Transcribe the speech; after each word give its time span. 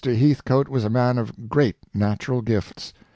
Heathcoat 0.03 0.67
was 0.67 0.83
a 0.83 0.89
man 0.89 1.19
of 1.19 1.47
great 1.47 1.75
natural 1.93 2.41
gifts. 2.41 2.91